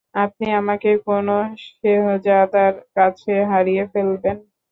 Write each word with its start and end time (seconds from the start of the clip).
আপনি 0.21 0.47
আমাকে 0.59 0.89
কোনো 1.07 1.35
শেহজাদার 1.69 2.73
কাছে 2.95 3.33
হারিয়ে 3.51 3.83
ফেলবেন? 3.93 4.37